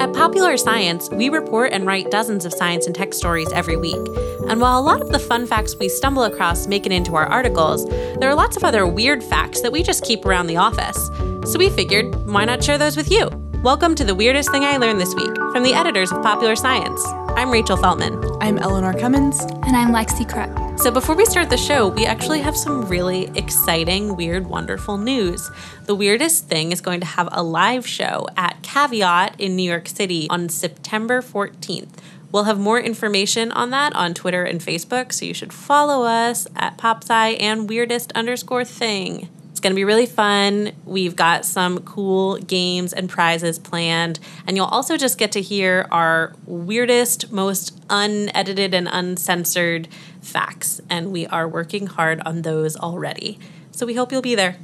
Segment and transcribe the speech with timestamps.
[0.00, 3.96] At Popular Science, we report and write dozens of science and tech stories every week.
[4.48, 7.26] And while a lot of the fun facts we stumble across make it into our
[7.26, 11.08] articles, there are lots of other weird facts that we just keep around the office.
[11.50, 13.28] So we figured, why not share those with you?
[13.64, 17.04] Welcome to The Weirdest Thing I Learned This Week from the editors of Popular Science.
[17.30, 18.38] I'm Rachel Feltman.
[18.40, 19.40] I'm Eleanor Cummins.
[19.40, 20.78] And I'm Lexi Krupp.
[20.78, 25.50] So, before we start the show, we actually have some really exciting, weird, wonderful news.
[25.86, 29.88] The weirdest thing is going to have a live show at Caveat in New York
[29.88, 31.88] City on September 14th.
[32.30, 36.46] We'll have more information on that on Twitter and Facebook, so you should follow us
[36.54, 39.30] at PopSci and weirdest underscore thing.
[39.50, 40.72] It's going to be really fun.
[40.84, 44.20] We've got some cool games and prizes planned.
[44.46, 49.88] And you'll also just get to hear our weirdest, most unedited and uncensored
[50.20, 50.82] facts.
[50.90, 53.38] And we are working hard on those already.
[53.72, 54.58] So we hope you'll be there.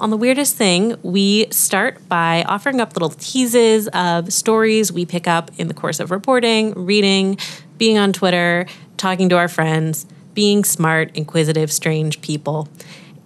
[0.00, 5.28] On the weirdest thing, we start by offering up little teases of stories we pick
[5.28, 7.38] up in the course of reporting, reading,
[7.78, 8.66] being on Twitter,
[8.96, 12.68] talking to our friends, being smart, inquisitive, strange people.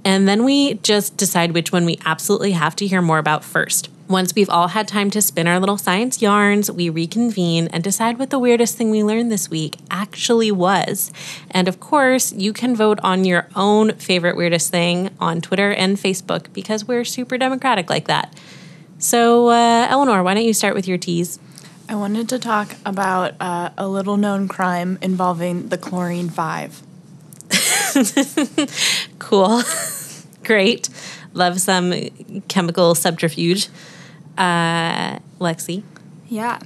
[0.05, 3.89] And then we just decide which one we absolutely have to hear more about first.
[4.09, 8.19] Once we've all had time to spin our little science yarns, we reconvene and decide
[8.19, 11.13] what the weirdest thing we learned this week actually was.
[11.51, 15.99] And of course, you can vote on your own favorite weirdest thing on Twitter and
[15.99, 18.35] Facebook because we're super democratic like that.
[18.99, 21.39] So, uh, Eleanor, why don't you start with your tease?
[21.87, 26.83] I wanted to talk about uh, a little known crime involving the chlorine 5.
[29.19, 29.63] cool.
[30.45, 30.89] Great.
[31.35, 31.93] Love some
[32.49, 33.69] chemical subterfuge.
[34.39, 35.83] Uh, Lexi.
[36.29, 36.61] Yeah.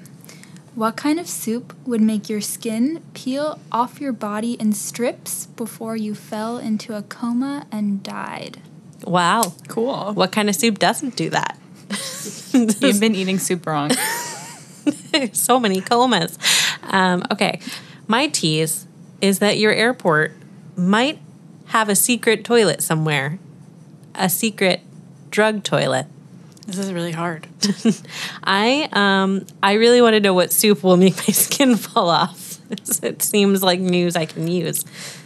[0.75, 5.97] What kind of soup would make your skin peel off your body in strips before
[5.97, 8.59] you fell into a coma and died?
[9.05, 9.55] Wow.
[9.69, 10.12] Cool.
[10.12, 11.59] What kind of soup doesn't do that?
[12.53, 13.91] You've been eating soup wrong.
[15.33, 16.39] so many comas.
[16.84, 17.60] Um, okay.
[18.06, 18.87] My tease
[19.21, 20.33] is that your airport
[20.77, 21.19] might
[21.66, 23.39] have a secret toilet somewhere,
[24.15, 24.81] a secret
[25.31, 26.06] drug toilet.
[26.67, 27.49] This is really hard.
[28.45, 32.59] I um I really want to know what soup will make my skin fall off.
[33.03, 34.84] it seems like news I can use.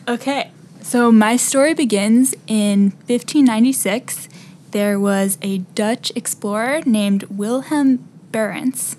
[0.09, 0.51] Okay.
[0.83, 4.29] So my story begins in 1596.
[4.71, 8.97] There was a Dutch explorer named Wilhelm Barents,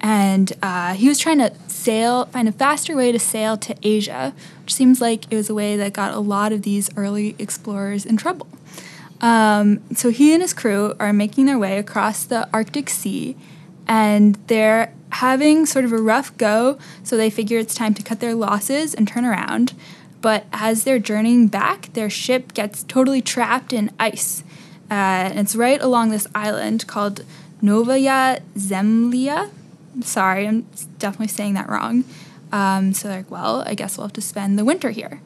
[0.00, 4.34] and uh, he was trying to sail, find a faster way to sail to Asia,
[4.62, 8.04] which seems like it was a way that got a lot of these early explorers
[8.04, 8.46] in trouble.
[9.20, 13.36] Um, so he and his crew are making their way across the Arctic Sea,
[13.86, 16.78] and they're having sort of a rough go.
[17.02, 19.74] So they figure it's time to cut their losses and turn around.
[20.20, 24.42] But as they're journeying back, their ship gets totally trapped in ice.
[24.90, 24.94] Uh,
[25.30, 27.24] and it's right along this island called
[27.60, 29.50] Novaya Zemlya.
[30.02, 30.66] Sorry, I'm
[30.98, 32.04] definitely saying that wrong.
[32.52, 35.20] Um, so they're like, well, I guess we'll have to spend the winter here.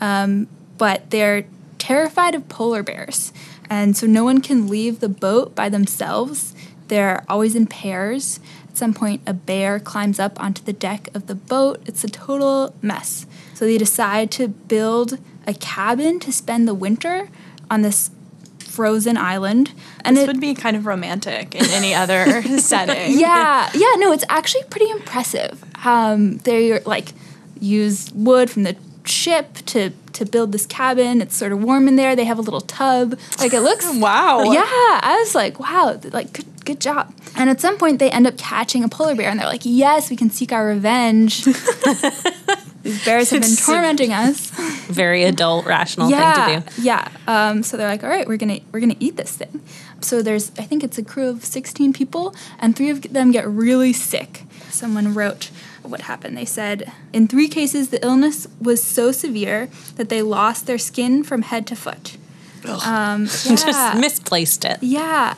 [0.00, 1.44] Um, but they're
[1.88, 3.32] terrified of polar bears.
[3.70, 6.54] And so no one can leave the boat by themselves.
[6.88, 8.40] They're always in pairs.
[8.68, 11.80] At some point, a bear climbs up onto the deck of the boat.
[11.86, 13.24] It's a total mess.
[13.54, 17.30] So they decide to build a cabin to spend the winter
[17.70, 18.10] on this
[18.58, 19.72] frozen island.
[20.04, 23.18] And this it, would be kind of romantic in any other setting.
[23.18, 25.64] Yeah, yeah, no, it's actually pretty impressive.
[25.86, 27.14] Um, they like
[27.58, 28.76] use wood from the
[29.06, 31.20] ship to to build this cabin.
[31.20, 32.14] It's sort of warm in there.
[32.16, 33.18] They have a little tub.
[33.38, 34.42] Like it looks wow.
[34.42, 37.14] Yeah, I was like, wow, like good, good job.
[37.36, 40.10] And at some point, they end up catching a polar bear, and they're like, yes,
[40.10, 41.44] we can seek our revenge.
[42.82, 44.50] These bears have been tormenting us.
[44.86, 46.82] Very adult, rational yeah, thing to do.
[46.82, 47.08] yeah.
[47.26, 49.60] Um, so they're like, all right, we're gonna we're gonna eat this thing.
[50.00, 53.46] So there's, I think it's a crew of 16 people, and three of them get
[53.48, 54.44] really sick.
[54.70, 55.50] Someone wrote
[55.90, 56.36] what happened.
[56.36, 61.22] They said in three cases the illness was so severe that they lost their skin
[61.24, 62.16] from head to foot.
[62.64, 63.56] Um, yeah.
[63.56, 64.78] Just misplaced it.
[64.82, 65.34] Yeah.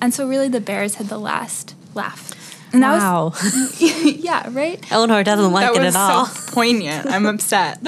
[0.00, 2.32] And so really the bears had the last laugh.
[2.72, 3.26] And that wow.
[3.26, 4.80] was yeah, right?
[4.90, 6.26] Eleanor doesn't like that it was at all.
[6.26, 7.06] so poignant.
[7.06, 7.78] I'm upset.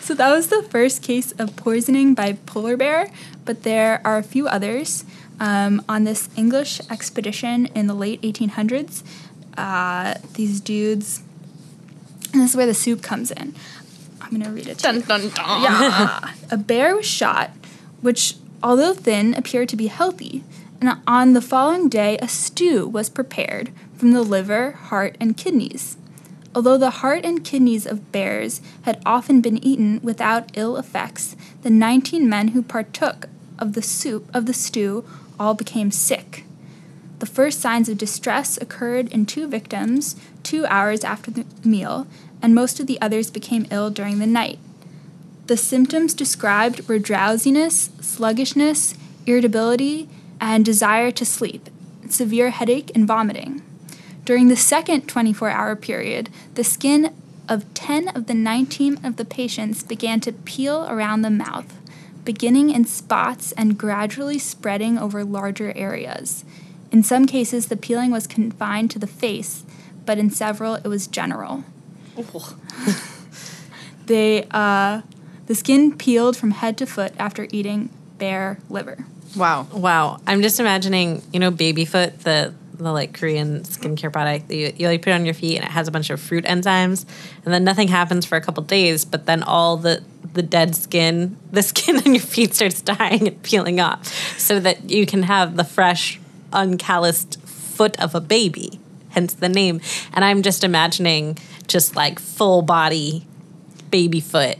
[0.00, 3.10] So that was the first case of poisoning by polar bear,
[3.46, 5.04] but there are a few others.
[5.40, 9.02] Um, on this English expedition in the late 1800s,
[9.56, 11.22] uh, these dudes,
[12.34, 13.54] and this is where the soup comes in.
[14.20, 15.00] I'm going to read it to you.
[15.02, 15.62] dun dun dun.
[15.62, 16.32] Yeah.
[16.50, 17.50] a bear was shot,
[18.00, 20.42] which, although thin, appeared to be healthy.
[20.80, 25.96] And on the following day, a stew was prepared from the liver, heart, and kidneys.
[26.54, 31.70] Although the heart and kidneys of bears had often been eaten without ill effects, the
[31.70, 33.28] 19 men who partook
[33.58, 35.04] of the soup of the stew
[35.38, 36.44] all became sick.
[37.24, 42.06] The first signs of distress occurred in two victims two hours after the meal,
[42.42, 44.58] and most of the others became ill during the night.
[45.46, 48.94] The symptoms described were drowsiness, sluggishness,
[49.24, 50.06] irritability,
[50.38, 51.70] and desire to sleep,
[52.10, 53.62] severe headache, and vomiting.
[54.26, 57.14] During the second 24 hour period, the skin
[57.48, 61.72] of 10 of the 19 of the patients began to peel around the mouth,
[62.22, 66.44] beginning in spots and gradually spreading over larger areas.
[66.94, 69.64] In some cases, the peeling was confined to the face,
[70.06, 71.64] but in several, it was general.
[74.06, 75.02] they, uh,
[75.46, 79.06] the skin peeled from head to foot after eating bear liver.
[79.34, 79.66] Wow.
[79.72, 80.20] Wow.
[80.24, 84.72] I'm just imagining, you know, baby foot, the the like Korean skincare product that you,
[84.76, 87.06] you like put on your feet and it has a bunch of fruit enzymes
[87.44, 91.36] and then nothing happens for a couple days, but then all the the dead skin,
[91.50, 94.06] the skin on your feet starts dying and peeling off
[94.38, 96.20] so that you can have the fresh,
[96.54, 98.78] uncalloused foot of a baby,
[99.10, 99.80] hence the name.
[100.12, 101.36] And I'm just imagining
[101.66, 103.26] just like full body
[103.90, 104.58] baby foot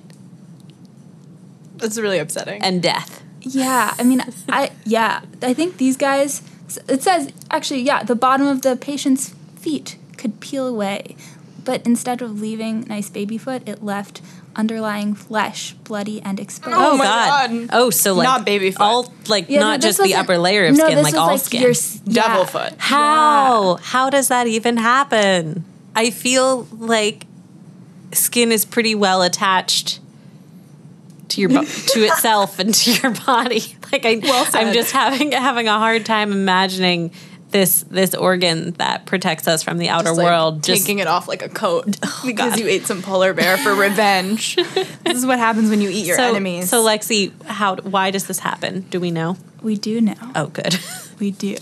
[1.76, 2.62] That's really upsetting.
[2.62, 3.22] and death.
[3.40, 6.42] Yeah, I mean, I yeah, I think these guys.
[6.88, 11.14] It says actually, yeah, the bottom of the patient's feet could peel away,
[11.62, 14.22] but instead of leaving nice baby foot, it left
[14.56, 16.76] underlying flesh, bloody and exposed.
[16.78, 17.50] Oh my God.
[17.50, 17.68] God.
[17.72, 18.80] Oh, so like Not baby foot.
[18.82, 21.20] all like Yeah, not this just the upper layer of no, skin, this like was
[21.20, 21.62] all like skin.
[21.62, 22.74] Your, s- Devil foot.
[22.78, 23.76] How?
[23.76, 25.64] How does that even happen?
[25.94, 27.26] I feel like
[28.12, 30.00] skin is pretty well attached
[31.28, 33.62] to your bo- to itself and to your body.
[33.94, 37.12] Like I, well I'm just having having a hard time imagining
[37.54, 40.64] this this organ that protects us from the outer Just, like, world.
[40.64, 42.58] Just taking it off like a coat oh, because God.
[42.58, 44.56] you ate some polar bear for revenge.
[45.04, 46.68] this is what happens when you eat your so, enemies.
[46.68, 47.76] So Lexi, how?
[47.76, 48.80] Why does this happen?
[48.90, 49.36] Do we know?
[49.62, 50.16] We do know.
[50.34, 50.78] Oh, good.
[51.20, 51.56] We do.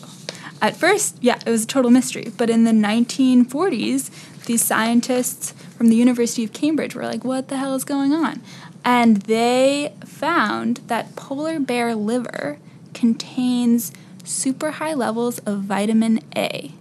[0.62, 2.33] At first, yeah, it was a total mystery.
[2.39, 7.59] But in the 1940s, these scientists from the University of Cambridge were like, what the
[7.59, 8.41] hell is going on?
[8.83, 12.59] And they found that polar bear liver
[12.94, 13.93] contains
[14.24, 16.72] super high levels of vitamin A.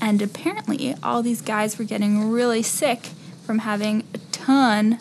[0.00, 3.10] And apparently, all these guys were getting really sick
[3.44, 5.00] from having a ton of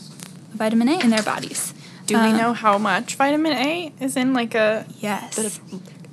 [0.53, 1.73] vitamin A in their bodies.
[2.05, 5.35] Do we Uh, know how much vitamin A is in like a Yes.
[5.35, 5.59] bit of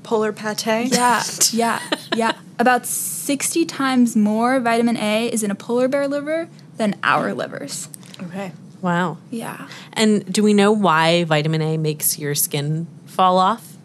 [0.03, 0.93] polar pate?
[0.93, 1.23] Yeah,
[1.53, 1.81] yeah,
[2.15, 2.33] yeah.
[2.59, 7.89] About 60 times more vitamin A is in a polar bear liver than our livers.
[8.23, 8.53] Okay.
[8.83, 9.19] wow.
[9.31, 9.69] Yeah.
[9.93, 13.77] And do we know why vitamin A makes your skin fall off?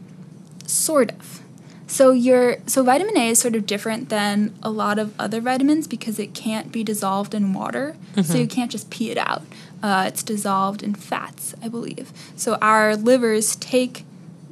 [0.68, 1.42] Sort of.
[1.88, 5.88] So your so vitamin A is sort of different than a lot of other vitamins
[5.88, 7.96] because it can't be dissolved in water.
[8.24, 9.44] So you can't just pee it out.
[9.84, 12.12] Uh, it's dissolved in fats, I believe.
[12.36, 14.04] So our livers take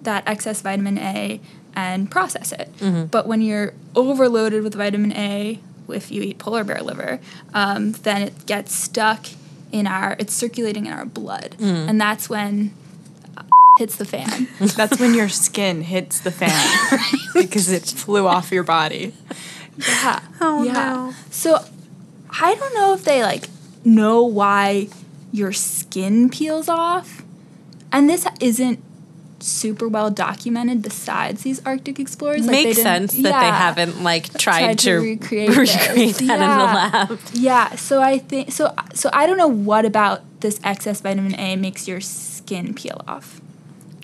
[0.03, 1.39] that excess vitamin A
[1.75, 2.69] and process it.
[3.09, 7.19] But when you're overloaded with vitamin A, if you eat polar bear liver,
[7.53, 9.25] um, then it gets stuck
[9.71, 11.55] in our it's circulating in our blood,
[11.89, 12.73] and that's when
[13.79, 14.47] hits the fan.
[14.59, 16.99] That's when your skin hits the fan
[17.33, 19.13] because it flew off your body.
[19.77, 20.19] Yeah.
[20.39, 20.73] Oh, yeah.
[20.73, 21.13] no.
[21.31, 21.59] So
[22.29, 23.45] I don't know if they like
[23.83, 24.89] know why
[25.31, 27.23] your skin peels off.
[27.91, 28.79] And this isn't
[29.39, 32.41] super well documented besides these Arctic explorers.
[32.41, 36.15] Like, they Makes didn't- sense that they haven't like tried, Tried to, to recreate recreate
[36.17, 36.33] that Yeah.
[36.35, 36.39] in
[37.09, 37.19] the lab.
[37.33, 41.55] Yeah, so I think so so I don't know what about this excess vitamin A
[41.55, 43.41] makes your skin peel off.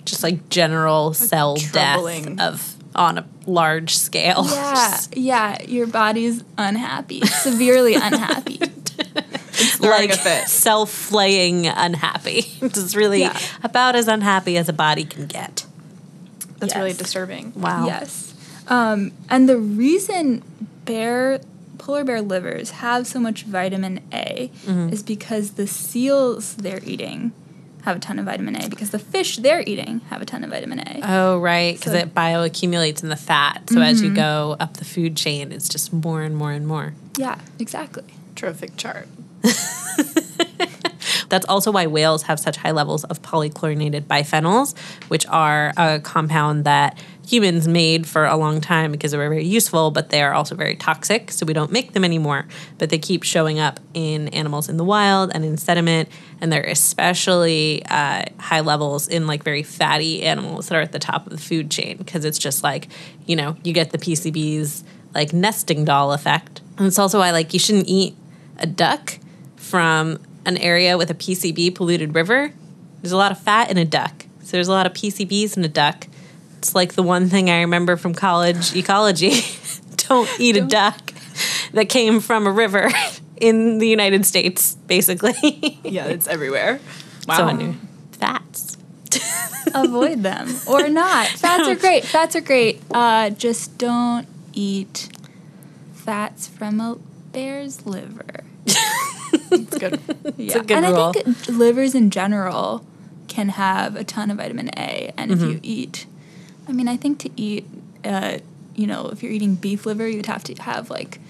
[0.04, 4.44] Just like general cell death of on a large scale.
[4.50, 8.60] Yeah, yeah, your body's unhappy, severely unhappy.
[9.80, 12.44] like self flaying unhappy.
[12.60, 13.38] It's really Yeah.
[13.62, 15.66] about as unhappy as a body can get.
[16.58, 17.52] That's really disturbing.
[17.54, 17.86] Wow.
[17.86, 18.34] Yes.
[18.68, 20.42] Um, and the reason
[20.84, 21.40] bear
[21.78, 24.90] polar bear livers have so much vitamin A Mm-hmm.
[24.92, 27.32] is because the seals they're eating
[27.84, 30.50] have a ton of vitamin A because the fish they're eating have a ton of
[30.50, 31.00] vitamin A.
[31.02, 31.76] Oh, right.
[31.76, 33.70] Because So- it bioaccumulates in the fat.
[33.70, 34.16] So as you mm-hmm.
[34.16, 36.94] go up the food chain, it's just more and more and more.
[37.16, 38.04] yeah, exactly.
[38.34, 39.08] Trophic chart.
[41.28, 44.76] That's also why whales have such high levels of polychlorinated biphenyls,
[45.08, 49.44] which are a compound that humans made for a long time because they were very
[49.46, 51.30] useful, but they are also very toxic.
[51.30, 52.46] So we don't make them anymore.
[52.78, 56.08] But they keep showing up in animals in the wild and in sediment.
[56.40, 60.98] And they're especially uh, high levels in like very fatty animals that are at the
[60.98, 62.88] top of the food chain because it's just like,
[63.26, 64.82] you know, you get the PCB's
[65.14, 66.62] like nesting doll effect.
[66.78, 68.16] And it's also why like you shouldn't eat
[68.58, 69.18] a duck
[69.56, 72.52] from an area with a PCB polluted river,
[73.02, 74.26] there's a lot of fat in a duck.
[74.42, 76.06] So there's a lot of PCBs in a duck.
[76.58, 79.32] It's like the one thing I remember from college ecology.
[79.96, 81.12] Don't eat a duck
[81.72, 82.90] that came from a river
[83.40, 85.78] in the United States, basically.
[85.90, 86.78] Yeah, it's everywhere.
[87.26, 87.36] Wow.
[87.36, 87.74] So I
[88.12, 88.76] fats.
[89.74, 91.26] Avoid them or not.
[91.26, 92.04] Fats are great.
[92.04, 92.80] Fats are great.
[92.92, 95.08] Uh, just don't eat
[95.92, 96.96] fats from a
[97.32, 98.44] bear's liver.
[98.66, 100.00] It's good.
[100.36, 101.02] Yeah, a good and rule.
[101.06, 102.84] I think livers in general
[103.26, 106.06] can have a ton of vitamin A, and if you eat,
[106.68, 107.66] I mean, I think to eat,
[108.04, 108.38] uh,
[108.74, 111.20] you know, if you're eating beef liver, you'd have to have like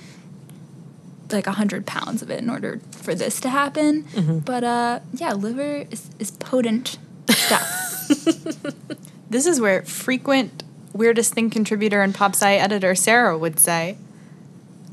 [1.33, 4.05] like a hundred pounds of it in order for this to happen.
[4.45, 7.87] But uh, yeah, liver is, is potent stuff.
[9.31, 13.97] This is where frequent weirdest thing contributor and pop sci editor Sarah would say,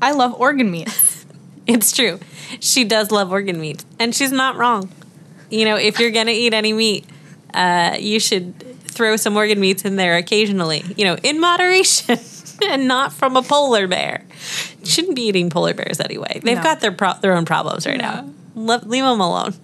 [0.00, 1.16] I love organ meats.
[1.66, 2.18] It's true.
[2.60, 4.88] She does love organ meat, and she's not wrong.
[5.50, 7.04] You know, if you're gonna eat any meat,
[7.52, 10.82] uh, you should throw some organ meats in there occasionally.
[10.96, 12.16] You know, in moderation,
[12.68, 14.24] and not from a polar bear.
[14.84, 16.40] Shouldn't be eating polar bears anyway.
[16.42, 16.62] They've No.
[16.62, 18.28] got their pro- their own problems right now.
[18.54, 19.54] Le- leave them alone.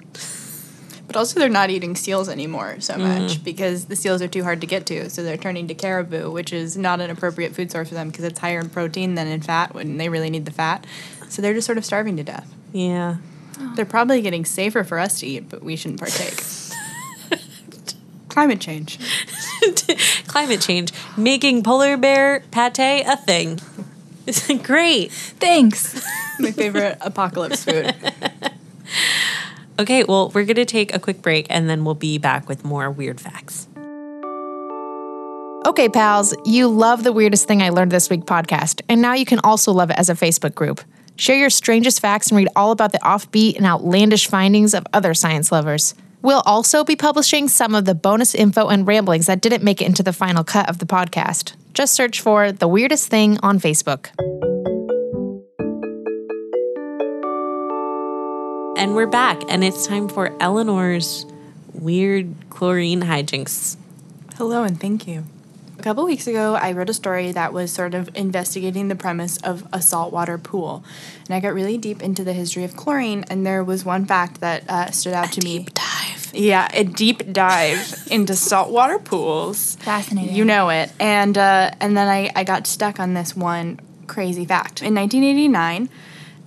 [1.07, 3.23] But also, they're not eating seals anymore so mm-hmm.
[3.23, 5.11] much because the seals are too hard to get to.
[5.11, 8.25] So they're turning to caribou, which is not an appropriate food source for them because
[8.25, 10.87] it's higher in protein than in fat when they really need the fat.
[11.29, 12.53] So they're just sort of starving to death.
[12.73, 13.17] Yeah.
[13.77, 16.43] They're probably getting safer for us to eat, but we shouldn't partake.
[18.29, 18.99] Climate change.
[20.27, 23.61] Climate change making polar bear pate a thing.
[24.27, 25.13] It's great.
[25.13, 26.05] Thanks.
[26.39, 27.95] My favorite apocalypse food.
[29.79, 32.91] Okay, well, we're gonna take a quick break, and then we'll be back with more
[32.91, 33.67] weird facts.
[35.67, 39.25] Okay, pals, you love the weirdest thing I learned this week podcast, and now you
[39.25, 40.81] can also love it as a Facebook group.
[41.17, 45.15] Share your strangest facts and read all about the offbeat and outlandish findings of other
[45.15, 45.95] science lovers.
[46.25, 49.85] We'll also be publishing some of the bonus info and ramblings that didn't make it
[49.85, 51.53] into the final cut of the podcast.
[51.75, 54.09] Just search for The Weirdest Thing on Facebook.
[58.79, 61.27] And we're back, and it's time for Eleanor's
[61.75, 63.77] weird chlorine hijinks.
[64.37, 65.25] Hello and thank you.
[65.79, 69.37] A couple weeks ago, I wrote a story that was sort of investigating the premise
[69.43, 70.83] of a saltwater pool.
[71.27, 74.41] And I got really deep into the history of chlorine, and there was one fact
[74.41, 75.67] that uh, stood out to me.
[75.75, 75.94] Dive.
[76.35, 79.77] Yeah, a deep dive into saltwater pools.
[79.77, 80.35] Fascinating.
[80.35, 80.93] You know it.
[80.99, 84.83] And uh, and then I, I got stuck on this one crazy fact.
[84.83, 85.89] In 1989,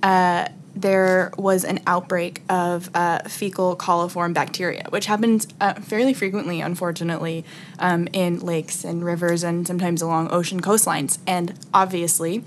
[0.03, 6.61] uh, there was an outbreak of uh, fecal coliform bacteria, which happens uh, fairly frequently,
[6.61, 7.43] unfortunately,
[7.79, 11.17] um, in lakes and rivers and sometimes along ocean coastlines.
[11.25, 12.43] And obviously,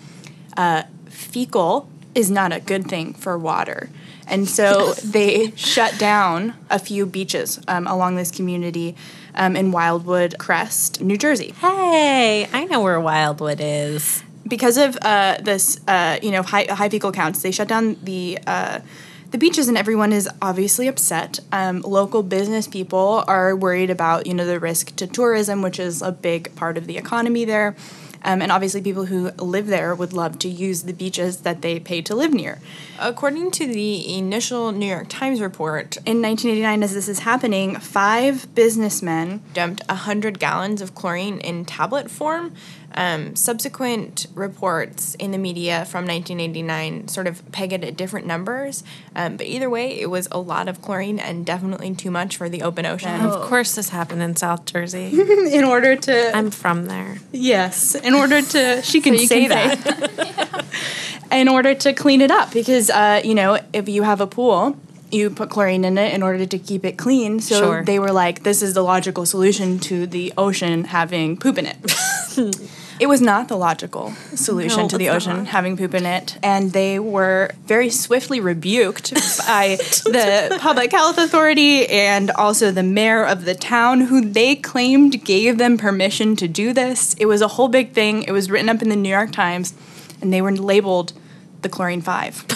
[0.57, 3.89] uh, fecal is not a good thing for water.
[4.31, 8.95] And so they shut down a few beaches um, along this community
[9.35, 14.23] um, in Wildwood Crest, New Jersey Hey, I know where Wildwood is.
[14.47, 18.39] because of uh, this, uh, you know, high, high fecal counts, they shut down the
[18.47, 18.81] uh,
[19.31, 21.39] the beaches, and everyone is obviously upset.
[21.53, 26.03] Um, local business people are worried about, you know, the risk to tourism, which is
[26.03, 27.77] a big part of the economy there.
[28.23, 31.81] Um, and obviously, people who live there would love to use the beaches that they
[31.81, 32.59] pay to live near.
[32.99, 38.55] According to the initial New York Times report, in 1989, as this is happening, five
[38.55, 42.55] businessmen dumped 100 gallons of chlorine in tablet form
[42.95, 48.83] Um, subsequent reports in the media from 1989 sort of peg it at different numbers,
[49.15, 52.49] um, but either way, it was a lot of chlorine and definitely too much for
[52.49, 53.21] the open ocean.
[53.21, 55.21] Of course, this happened in South Jersey.
[55.21, 57.19] In order to, I'm from there.
[57.33, 60.65] yes, in order to, she can you say can say that.
[61.33, 64.77] in order to clean it up, because uh, you know, if you have a pool.
[65.11, 67.41] You put chlorine in it in order to keep it clean.
[67.41, 67.85] So Sure.
[67.85, 71.77] they were like, this is the logical solution to the ocean having poop in it.
[73.01, 75.47] It was not the logical solution No, to the ocean not.
[75.47, 79.15] having poop in it, and they were very swiftly rebuked
[79.47, 85.25] by the public health authority and also the mayor of the town, who they claimed
[85.25, 87.15] gave them permission to do this.
[87.15, 88.23] It was a whole big thing.
[88.25, 89.73] It was written up in the New York Times,
[90.21, 91.15] and they were labeled
[91.63, 92.45] the chlorine five.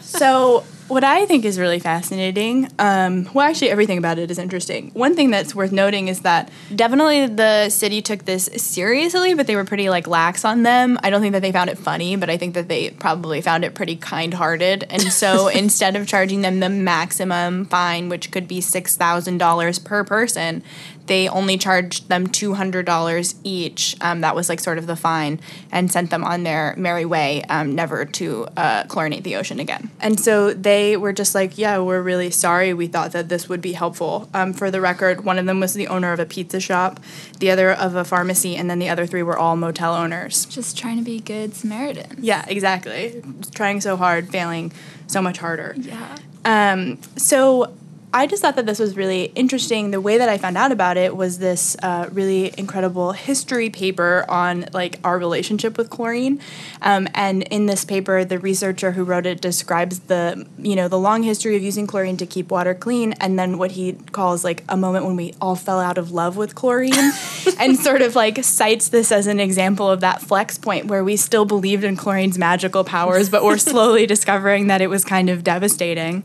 [0.00, 4.90] So, what I think is really fascinating, um, well, actually, everything about it is interesting.
[4.94, 9.54] One thing that's worth noting is that definitely the city took this seriously, but they
[9.54, 10.98] were pretty like lax on them.
[11.02, 13.64] I don't think that they found it funny, but I think that they probably found
[13.64, 14.86] it pretty kind hearted.
[14.88, 20.62] And so instead of charging them the maximum fine, which could be $6,000 per person,
[21.08, 23.96] they only charged them $200 each.
[24.00, 25.40] Um, that was like sort of the fine
[25.72, 29.90] and sent them on their merry way, um, never to uh, chlorinate the ocean again.
[30.00, 32.72] And so they were just like, yeah, we're really sorry.
[32.72, 34.28] We thought that this would be helpful.
[34.32, 37.00] Um, for the record, one of them was the owner of a pizza shop,
[37.40, 40.46] the other of a pharmacy, and then the other three were all motel owners.
[40.46, 42.20] Just trying to be good Samaritans.
[42.20, 43.22] Yeah, exactly.
[43.54, 44.72] Trying so hard, failing
[45.06, 45.74] so much harder.
[45.76, 46.16] Yeah.
[46.44, 47.74] Um, so
[48.12, 49.90] I just thought that this was really interesting.
[49.90, 54.24] The way that I found out about it was this uh, really incredible history paper
[54.28, 56.40] on like our relationship with chlorine.
[56.80, 60.98] Um, and in this paper, the researcher who wrote it describes the you know the
[60.98, 64.64] long history of using chlorine to keep water clean, and then what he calls like
[64.70, 66.92] a moment when we all fell out of love with chlorine,
[67.58, 71.16] and sort of like cites this as an example of that flex point where we
[71.16, 75.44] still believed in chlorine's magical powers, but we're slowly discovering that it was kind of
[75.44, 76.24] devastating.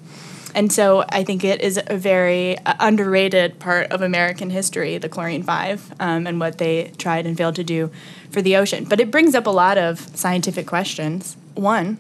[0.55, 5.10] And so I think it is a very uh, underrated part of American history, the
[5.10, 7.91] Chlorine Five, um, and what they tried and failed to do
[8.29, 8.86] for the ocean.
[8.86, 11.38] But it brings up a lot of scientific questions.
[11.55, 11.98] One,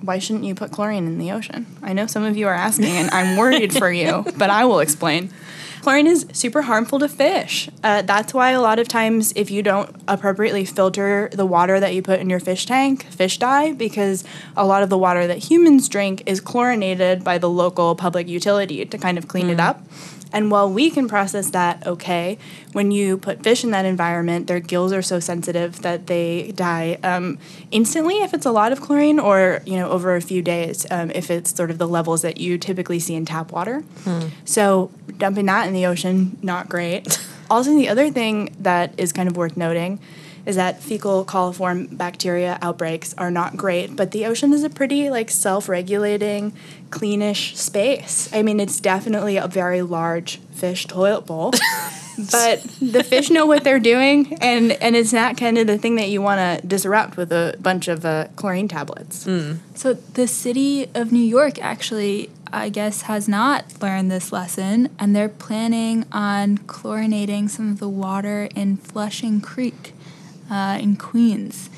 [0.00, 1.66] why shouldn't you put chlorine in the ocean?
[1.82, 4.80] I know some of you are asking, and I'm worried for you, but I will
[4.80, 5.30] explain.
[5.86, 7.70] Chlorine is super harmful to fish.
[7.84, 11.94] Uh, that's why a lot of times, if you don't appropriately filter the water that
[11.94, 14.24] you put in your fish tank, fish die because
[14.56, 18.84] a lot of the water that humans drink is chlorinated by the local public utility
[18.84, 19.80] to kind of clean it up.
[20.32, 22.38] And while we can process that okay,
[22.72, 26.98] when you put fish in that environment, their gills are so sensitive that they die
[27.02, 27.38] um,
[27.70, 31.10] instantly if it's a lot of chlorine, or you know over a few days um,
[31.12, 33.84] if it's sort of the levels that you typically see in tap water.
[34.44, 37.18] So dumping that in the ocean, not great.
[37.50, 40.00] also, the other thing that is kind of worth noting
[40.46, 45.10] is that fecal coliform bacteria outbreaks are not great, but the ocean is a pretty
[45.10, 46.52] like self-regulating,
[46.88, 48.32] cleanish space.
[48.32, 51.52] I mean, it's definitely a very large fish toilet bowl.
[52.30, 55.96] but the fish know what they're doing, and, and it's not kind of the thing
[55.96, 59.26] that you want to disrupt with a bunch of uh, chlorine tablets.
[59.74, 65.14] So the city of New York actually, I guess, has not learned this lesson, and
[65.14, 69.92] they're planning on chlorinating some of the water in Flushing Creek
[70.50, 71.70] uh, in Queens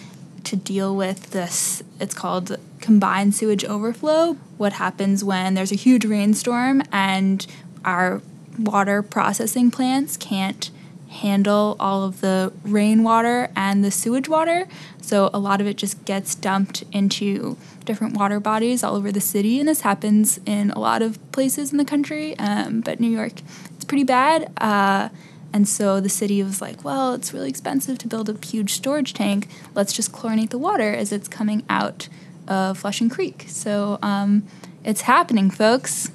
[0.44, 1.82] to deal with this.
[2.00, 4.34] It's called combined sewage overflow.
[4.56, 7.46] What happens when there's a huge rainstorm and
[7.84, 8.22] our
[8.58, 10.70] water processing plants can't
[11.08, 14.68] handle all of the rainwater and the sewage water.
[15.00, 19.20] So a lot of it just gets dumped into different water bodies all over the
[19.20, 19.58] city.
[19.58, 22.38] And this happens in a lot of places in the country.
[22.38, 23.32] Um, but New York,
[23.74, 24.52] it's pretty bad.
[24.58, 25.08] Uh,
[25.52, 29.14] and so the city was like, well, it's really expensive to build a huge storage
[29.14, 29.48] tank.
[29.74, 32.08] Let's just chlorinate the water as it's coming out
[32.46, 33.44] of Flushing Creek.
[33.48, 34.44] So um,
[34.84, 36.10] it's happening, folks.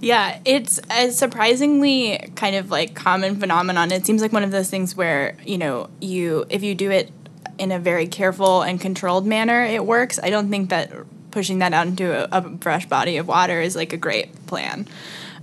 [0.00, 3.92] Yeah, it's a surprisingly kind of like common phenomenon.
[3.92, 7.12] It seems like one of those things where, you know, you if you do it
[7.58, 10.18] in a very careful and controlled manner, it works.
[10.22, 10.90] I don't think that
[11.30, 14.86] pushing that out into a, a fresh body of water is like a great plan.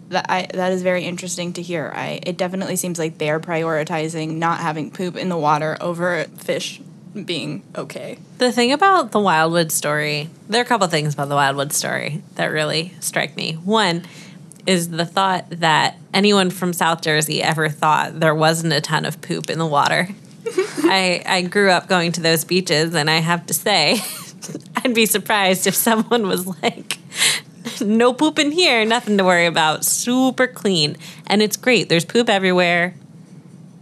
[0.10, 1.91] That I that is very interesting to hear.
[1.93, 6.82] I it definitely seems like they're prioritizing not having poop in the water over fish
[7.26, 8.17] being okay.
[8.38, 12.22] The thing about the Wildwood story, there are a couple things about the Wildwood story
[12.36, 13.54] that really strike me.
[13.54, 14.04] One
[14.65, 19.22] is the thought that anyone from South Jersey ever thought there wasn't a ton of
[19.22, 20.10] poop in the water.
[20.48, 24.00] I, I grew up going to those beaches, and I have to say,
[24.76, 26.98] I'd be surprised if someone was like,
[27.82, 30.98] no poop in here, nothing to worry about, super clean.
[31.28, 31.89] And it's great.
[31.89, 32.93] There's poop everywhere,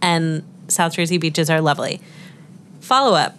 [0.02, 2.02] and South Jersey beaches are lovely.
[2.82, 3.36] Follow up.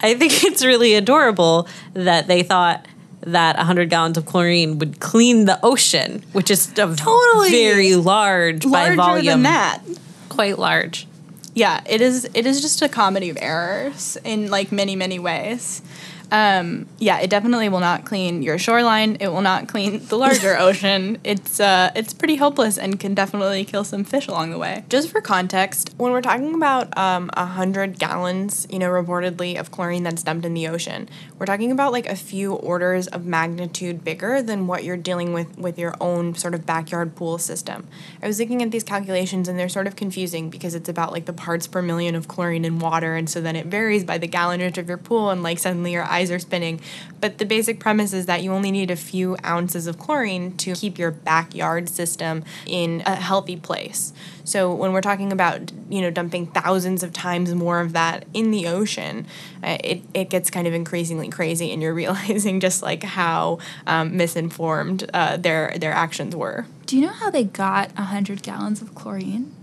[0.00, 2.86] I think it's really adorable that they thought
[3.22, 7.50] that 100 gallons of chlorine would clean the ocean, which is a Totally.
[7.50, 9.26] very large by Larger volume.
[9.26, 9.82] than that.
[10.28, 11.06] Quite large.
[11.54, 12.28] Yeah, it is.
[12.34, 15.82] It is just a comedy of errors in like many many ways.
[16.30, 19.16] Um, yeah, it definitely will not clean your shoreline.
[19.20, 21.18] It will not clean the larger ocean.
[21.24, 24.84] It's uh, it's pretty hopeless and can definitely kill some fish along the way.
[24.88, 30.02] Just for context, when we're talking about um, 100 gallons, you know, reportedly of chlorine
[30.02, 31.08] that's dumped in the ocean,
[31.38, 35.56] we're talking about like a few orders of magnitude bigger than what you're dealing with
[35.58, 37.86] with your own sort of backyard pool system.
[38.22, 41.26] I was looking at these calculations and they're sort of confusing because it's about like
[41.26, 44.28] the parts per million of chlorine in water, and so then it varies by the
[44.28, 46.80] gallonage of your pool, and like suddenly your eyes are spinning.
[47.20, 50.74] But the basic premise is that you only need a few ounces of chlorine to
[50.74, 54.12] keep your backyard system in a healthy place.
[54.44, 58.50] So when we're talking about you know dumping thousands of times more of that in
[58.50, 59.26] the ocean,
[59.62, 64.16] uh, it it gets kind of increasingly crazy, and you're realizing just like how um,
[64.16, 66.66] misinformed uh, their their actions were.
[66.86, 69.54] Do you know how they got 100 gallons of chlorine?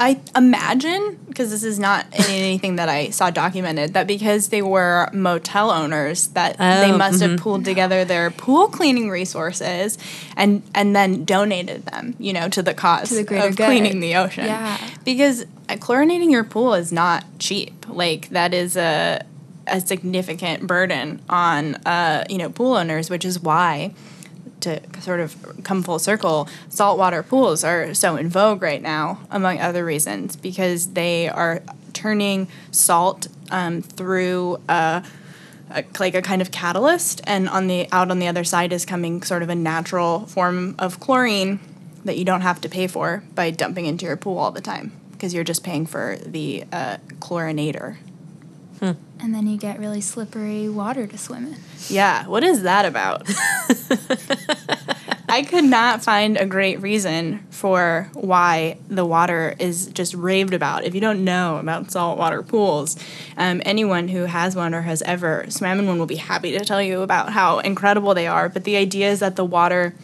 [0.00, 5.08] I imagine, because this is not anything that I saw documented, that because they were
[5.12, 9.98] motel owners, that they Oh, must have pooled together their pool cleaning resources
[10.36, 13.66] and and then donated them, you know, to the cause To the of good.
[13.66, 14.46] cleaning the ocean.
[14.46, 14.78] Yeah.
[15.04, 17.86] Because uh, chlorinating your pool is not cheap.
[17.88, 19.24] Like that is a
[19.68, 23.94] a significant burden on uh, you know pool owners, which is why
[24.62, 29.60] to sort of come full circle, saltwater pools are so in vogue right now, among
[29.60, 35.04] other reasons, because they are turning salt um, through a,
[35.70, 38.86] a, like a kind of catalyst, and on the out on the other side is
[38.86, 41.60] coming sort of a natural form of chlorine
[42.04, 44.92] that you don't have to pay for by dumping into your pool all the time,
[45.12, 47.96] because you're just paying for the uh, chlorinator.
[48.82, 51.56] And then you get really slippery water to swim in.
[51.88, 53.28] Yeah, what is that about?
[55.28, 60.84] I could not find a great reason for why the water is just raved about.
[60.84, 62.98] If you don't know about saltwater pools,
[63.38, 66.64] um, anyone who has one or has ever swam in one will be happy to
[66.64, 68.48] tell you about how incredible they are.
[68.50, 69.94] But the idea is that the water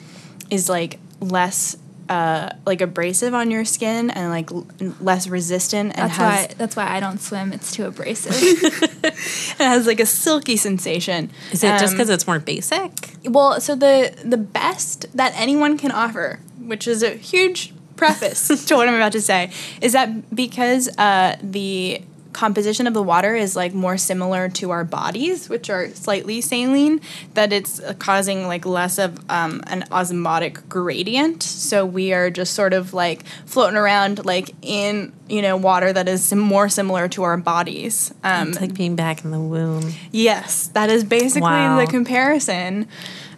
[0.51, 1.77] is like less.
[2.09, 4.66] Uh, like abrasive on your skin and like l-
[5.01, 7.53] less resistant and That's has why that's why I don't swim.
[7.53, 8.33] It's too abrasive.
[9.05, 11.31] it has like a silky sensation.
[11.53, 13.11] Is it just Um, because it's more basic?
[13.25, 18.77] Well, so the the best that anyone can offer, which is a huge preface to
[18.77, 19.51] what I'm about to say,
[19.83, 22.01] is that because uh, the
[22.38, 27.01] composition of the water is like more similar to our bodies, which are slightly saline,
[27.35, 31.42] that it's causing like less of um, an osmotic gradient.
[31.42, 36.07] So we are just sort of like floating around like in you know water that
[36.09, 38.14] is more similar to our bodies.
[38.22, 39.92] Um, It's like being back in the womb.
[40.12, 41.81] Yes, that is basically Wow.
[41.81, 42.87] the comparison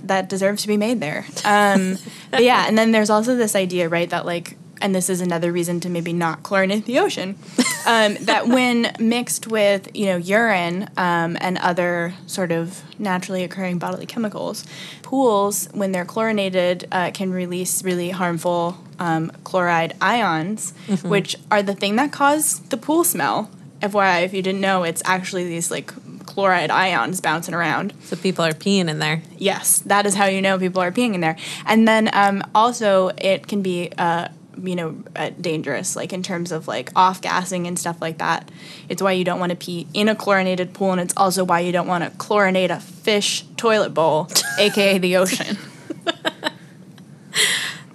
[0.04, 1.24] that deserves to be made there.
[1.44, 1.96] Um,
[2.30, 5.52] but yeah, and then there's also this idea, right, that like, and this is another
[5.52, 7.38] reason to maybe not chlorinate the ocean,
[7.86, 13.78] um, that when mixed with you know urine um, and other sort of naturally occurring
[13.78, 14.64] bodily chemicals,
[15.02, 21.74] pools when they're chlorinated uh, can release really harmful um, chloride ions, which are the
[21.74, 23.50] thing that cause the pool smell.
[23.80, 25.90] FYI, if you didn't know, it's actually these like
[26.26, 27.92] chloride ions bouncing around.
[28.04, 29.22] So people are peeing in there.
[29.36, 31.36] Yes, that is how you know people are peeing in there.
[31.66, 34.28] And then um, also, it can be, uh,
[34.62, 38.50] you know, uh, dangerous, like in terms of like off gassing and stuff like that.
[38.88, 41.60] It's why you don't want to pee in a chlorinated pool, and it's also why
[41.60, 45.56] you don't want to chlorinate a fish toilet bowl, aka the ocean.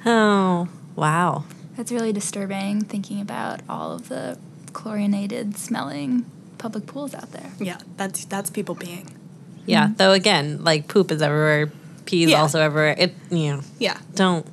[0.05, 1.45] Oh, wow.
[1.75, 4.37] That's really disturbing thinking about all of the
[4.73, 6.25] chlorinated smelling
[6.57, 7.51] public pools out there.
[7.59, 9.09] Yeah, that's that's people peeing.
[9.65, 9.89] Yeah.
[9.97, 11.71] Though again, like poop is everywhere,
[12.05, 12.41] pee's Yeah.
[12.41, 12.95] also everywhere.
[12.97, 13.97] It you know, Yeah.
[14.13, 14.45] don't.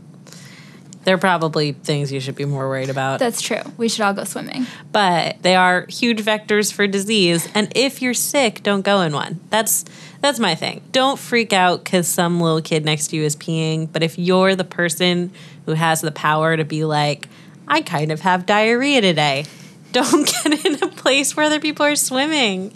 [1.05, 3.19] They're probably things you should be more worried about.
[3.19, 3.63] That's true.
[3.77, 4.67] We should all go swimming.
[4.93, 9.41] but they are huge vectors for disease and if you're sick don't go in one
[9.51, 9.85] that's
[10.21, 13.91] that's my thing don't freak out because some little kid next to you is peeing
[13.93, 15.31] but if you're the person
[15.67, 17.29] who has the power to be like
[17.67, 19.45] i kind of have diarrhea today
[19.93, 22.73] don't get in a place where other people are swimming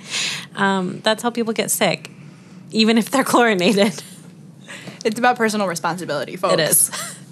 [0.56, 2.10] um, that's how people get sick
[2.72, 4.02] even if they're chlorinated
[5.04, 6.54] It's about personal responsibility, folks.
[6.54, 6.90] it is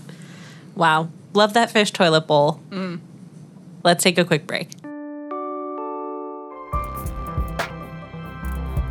[0.74, 3.00] wow love that fish toilet bowl mm.
[3.82, 4.68] let's take a quick break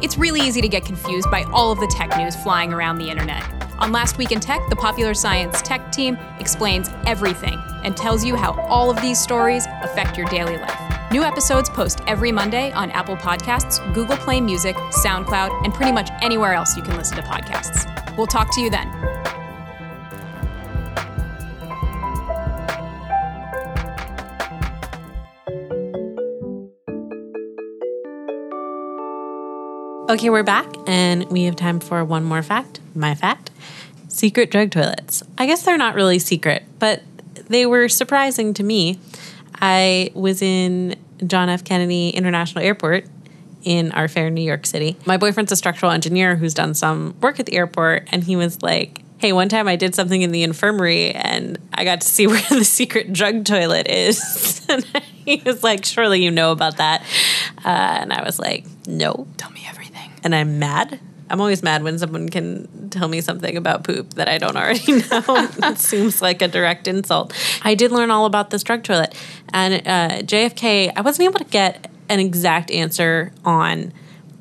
[0.04, 3.10] It's really easy to get confused by all of the tech news flying around the
[3.10, 3.42] internet.
[3.80, 8.36] On Last Week in Tech, the Popular Science Tech team explains everything and tells you
[8.36, 10.78] how all of these stories affect your daily life.
[11.10, 16.10] New episodes post every Monday on Apple Podcasts, Google Play Music, SoundCloud, and pretty much
[16.22, 18.18] anywhere else you can listen to podcasts.
[18.18, 19.23] We'll talk to you then.
[30.14, 32.80] Okay, we're back, and we have time for one more fact.
[32.94, 33.50] My fact
[34.10, 35.24] secret drug toilets.
[35.40, 37.02] I guess they're not really secret, but
[37.48, 39.00] they were surprising to me.
[39.60, 41.64] I was in John F.
[41.64, 43.08] Kennedy International Airport
[43.64, 44.96] in our fair New York City.
[45.08, 48.62] My boyfriend's a structural engineer who's done some work at the airport, and he was
[48.62, 52.28] like, Hey, one time I did something in the infirmary and I got to see
[52.28, 54.64] where the secret drug toilet is.
[54.70, 54.86] and
[55.26, 57.02] he was like, Surely you know about that.
[57.66, 59.26] Uh, and I was like, No.
[59.38, 59.83] Tell me everything.
[60.24, 61.00] And I'm mad.
[61.30, 64.92] I'm always mad when someone can tell me something about poop that I don't already
[65.10, 65.24] know.
[65.64, 67.34] it seems like a direct insult.
[67.64, 69.16] I did learn all about this drug toilet.
[69.52, 73.94] And uh, JFK, I wasn't able to get an exact answer on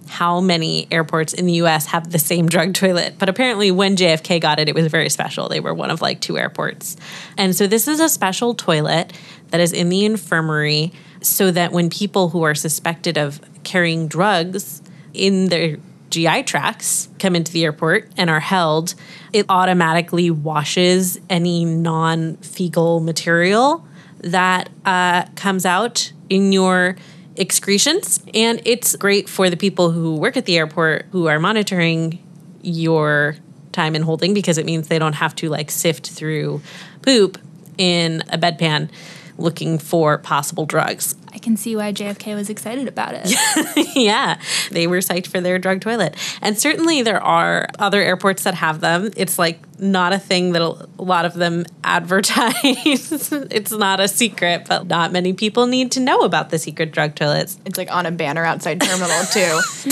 [0.08, 3.14] how many airports in the US have the same drug toilet.
[3.18, 5.48] But apparently, when JFK got it, it was very special.
[5.48, 6.96] They were one of like two airports.
[7.38, 9.12] And so, this is a special toilet
[9.48, 10.92] that is in the infirmary
[11.22, 14.82] so that when people who are suspected of carrying drugs
[15.14, 15.76] in their
[16.10, 18.94] GI tracts come into the airport and are held,
[19.32, 23.86] it automatically washes any non fecal material
[24.18, 26.96] that uh, comes out in your
[27.36, 28.22] excretions.
[28.34, 32.22] And it's great for the people who work at the airport who are monitoring
[32.62, 33.36] your
[33.72, 36.60] time in holding because it means they don't have to like sift through
[37.00, 37.38] poop
[37.78, 38.90] in a bedpan
[39.38, 41.14] looking for possible drugs.
[41.34, 43.96] I can see why JFK was excited about it.
[43.96, 44.38] yeah,
[44.70, 46.14] they were psyched for their drug toilet.
[46.42, 49.10] And certainly there are other airports that have them.
[49.16, 52.54] It's like not a thing that a lot of them advertise.
[53.50, 57.14] it's not a secret, but not many people need to know about the secret drug
[57.14, 57.58] toilets.
[57.64, 59.40] It's like on a banner outside Terminal 2.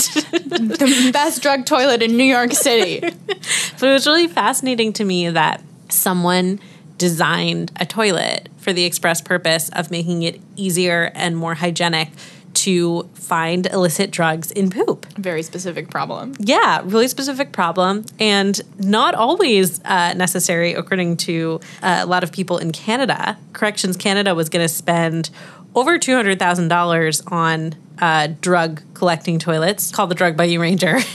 [0.47, 2.99] the best drug toilet in New York City.
[2.99, 6.59] But it was really fascinating to me that someone
[6.99, 12.09] designed a toilet for the express purpose of making it easier and more hygienic
[12.53, 15.05] to find illicit drugs in poop.
[15.17, 16.35] Very specific problem.
[16.39, 22.31] Yeah, really specific problem, and not always uh, necessary, according to uh, a lot of
[22.31, 23.37] people in Canada.
[23.53, 25.29] Corrections Canada was going to spend
[25.75, 30.99] over two hundred thousand dollars on uh, drug collecting toilets called the Drug Loo Ranger.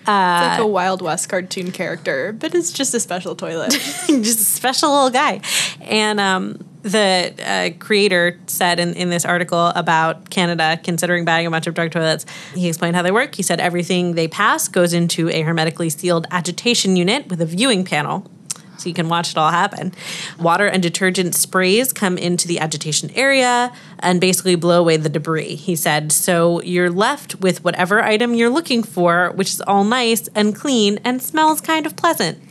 [0.00, 3.70] It's like a Wild West cartoon character, but it's just a special toilet.
[4.06, 5.40] just a special little guy.
[5.82, 11.50] And um, the uh, creator said in, in this article about Canada considering buying a
[11.50, 13.34] bunch of drug toilets, he explained how they work.
[13.34, 17.84] He said everything they pass goes into a hermetically sealed agitation unit with a viewing
[17.84, 18.30] panel.
[18.78, 19.92] So you can watch it all happen.
[20.38, 25.56] Water and detergent sprays come into the agitation area and basically blow away the debris,
[25.56, 26.12] he said.
[26.12, 30.98] So you're left with whatever item you're looking for, which is all nice and clean
[31.04, 32.42] and smells kind of pleasant.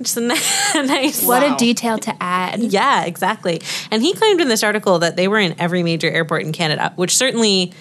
[0.00, 0.20] Just a
[0.74, 1.22] nice.
[1.22, 2.60] What a detail to add.
[2.60, 3.60] Yeah, exactly.
[3.90, 6.92] And he claimed in this article that they were in every major airport in Canada,
[6.96, 7.72] which certainly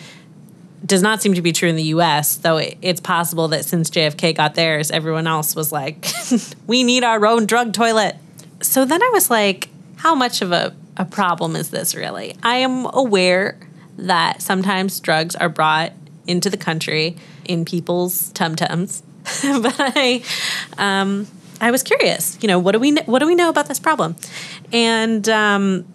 [0.85, 3.89] does not seem to be true in the US, though it, it's possible that since
[3.89, 6.07] JFK got theirs, everyone else was like,
[6.67, 8.15] we need our own drug toilet.
[8.61, 12.35] So then I was like, how much of a, a problem is this really?
[12.43, 13.59] I am aware
[13.97, 15.93] that sometimes drugs are brought
[16.27, 19.03] into the country in people's tum tums,
[19.41, 20.23] but I,
[20.77, 21.27] um,
[21.61, 22.37] I was curious.
[22.41, 24.15] You know, what do we what do we know about this problem?
[24.71, 25.85] And um,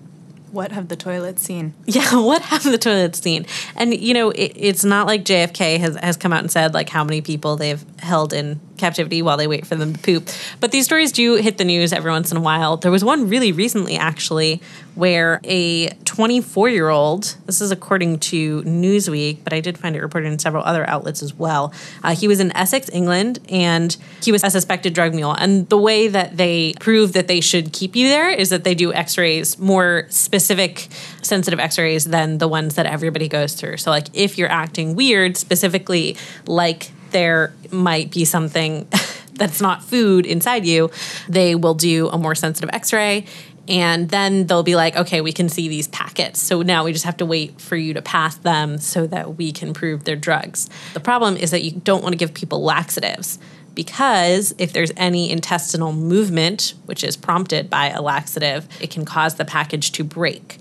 [0.52, 1.74] what have the toilets seen?
[1.86, 3.46] yeah, what have the toilets seen?
[3.76, 6.88] And you know, it, it's not like JFK has has come out and said like
[6.88, 10.28] how many people they've held in captivity while they wait for them to poop.
[10.60, 12.76] But these stories do hit the news every once in a while.
[12.76, 14.60] There was one really recently, actually,
[14.94, 20.02] where a 24 year old, this is according to Newsweek, but I did find it
[20.02, 21.72] reported in several other outlets as well.
[22.02, 25.32] Uh, he was in Essex, England, and he was a suspected drug mule.
[25.32, 28.74] And the way that they prove that they should keep you there is that they
[28.74, 30.88] do x rays, more specific,
[31.22, 33.78] sensitive x rays than the ones that everybody goes through.
[33.78, 38.86] So, like, if you're acting weird, specifically like there might be something
[39.32, 40.90] that's not food inside you,
[41.28, 43.24] they will do a more sensitive x ray.
[43.66, 46.38] And then they'll be like, okay, we can see these packets.
[46.38, 49.52] So now we just have to wait for you to pass them so that we
[49.52, 50.68] can prove they're drugs.
[50.92, 53.38] The problem is that you don't want to give people laxatives
[53.74, 59.36] because if there's any intestinal movement, which is prompted by a laxative, it can cause
[59.36, 60.58] the package to break.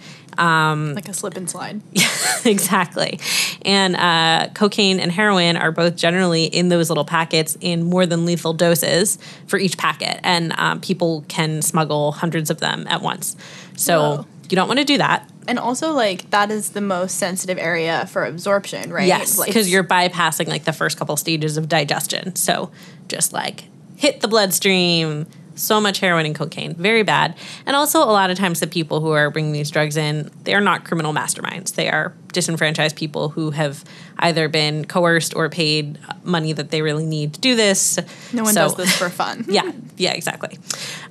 [0.95, 1.81] Like a slip and slide.
[2.45, 3.19] exactly.
[3.63, 8.25] And uh, cocaine and heroin are both generally in those little packets in more than
[8.25, 9.17] lethal doses
[9.47, 10.19] for each packet.
[10.23, 13.35] And um, people can smuggle hundreds of them at once.
[13.75, 14.25] So Whoa.
[14.49, 15.29] you don't want to do that.
[15.47, 19.07] And also, like, that is the most sensitive area for absorption, right?
[19.07, 22.35] Yes, Like, because you're bypassing like the first couple stages of digestion.
[22.35, 22.71] So
[23.07, 23.65] just like
[23.97, 25.27] hit the bloodstream.
[25.55, 27.35] So much heroin and cocaine, very bad.
[27.65, 30.53] And also, a lot of times, the people who are bringing these drugs in, they
[30.55, 31.75] are not criminal masterminds.
[31.75, 33.83] They are disenfranchised people who have
[34.19, 37.99] either been coerced or paid money that they really need to do this.
[38.33, 39.45] no one So- does this for fun.
[39.49, 40.57] yeah, yeah, exactly.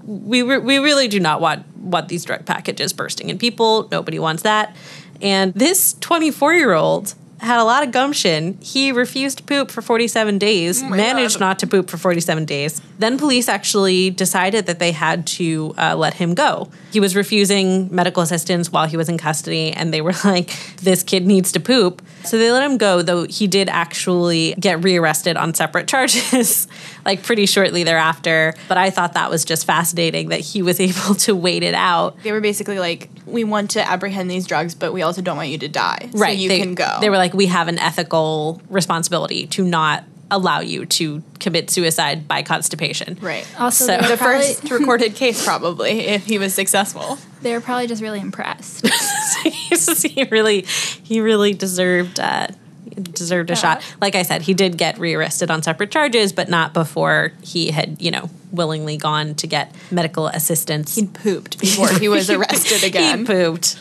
[0.05, 3.89] We re- we really do not want want these drug packages bursting in people.
[3.91, 4.75] Nobody wants that.
[5.21, 8.57] And this 24 year old had a lot of gumption.
[8.61, 12.81] He refused to poop for 47 days, managed not to poop for 47 days.
[12.99, 16.71] Then police actually decided that they had to uh, let him go.
[16.93, 21.03] He was refusing medical assistance while he was in custody, and they were like, this
[21.03, 22.01] kid needs to poop.
[22.25, 26.69] So they let him go, though he did actually get rearrested on separate charges,
[27.05, 28.55] like pretty shortly thereafter.
[28.69, 32.23] But I thought that was just fascinating that he was able to wait it out.
[32.23, 35.49] They were basically like, we want to apprehend these drugs, but we also don't want
[35.49, 36.11] you to die.
[36.15, 36.99] So you they, can go.
[37.01, 42.27] They were like, we have an ethical responsibility to not allow you to commit suicide
[42.27, 43.19] by constipation.
[43.21, 43.47] right.
[43.61, 47.19] Also, So- The probably, first recorded case, probably, if he was successful.
[47.43, 48.87] they were probably just really impressed.
[49.43, 52.19] he really, he really deserved.
[52.19, 52.49] Uh,
[52.91, 53.83] deserved a shot.
[54.01, 58.01] Like I said, he did get rearrested on separate charges, but not before he had,
[58.01, 60.95] you know, willingly gone to get medical assistance.
[60.95, 63.21] He pooped before he was arrested again.
[63.21, 63.81] He pooped.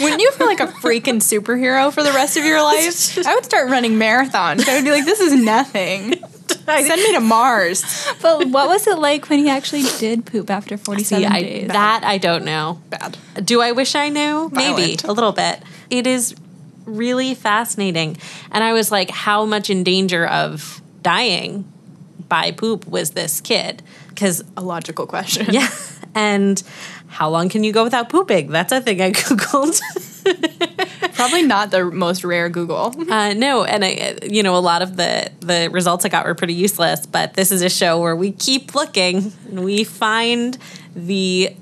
[0.00, 3.26] Wouldn't you feel like a freaking superhero for the rest of your life?
[3.26, 4.68] I would start running marathons.
[4.68, 6.14] I would be like, this is nothing.
[6.66, 7.82] Send me to Mars.
[8.22, 11.68] but what was it like when he actually did poop after 47 See, I, days?
[11.68, 12.80] that I don't know.
[12.90, 13.18] Bad.
[13.42, 14.50] Do I wish I knew?
[14.52, 15.62] Maybe a little bit.
[15.90, 16.34] It is
[16.84, 18.16] really fascinating.
[18.50, 21.70] And I was like, how much in danger of dying
[22.28, 23.82] by poop was this kid?
[24.08, 25.46] Because, A logical question.
[25.50, 25.68] yeah.
[26.16, 26.62] And
[27.08, 28.48] how long can you go without pooping?
[28.52, 29.80] That's a thing I Googled.
[31.14, 32.94] Probably not the most rare Google.
[33.10, 36.34] Uh, no, and I, you know, a lot of the the results I got were
[36.36, 37.04] pretty useless.
[37.06, 40.56] But this is a show where we keep looking and we find
[40.94, 41.54] the